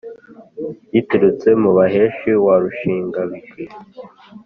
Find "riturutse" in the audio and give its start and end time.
0.91-1.47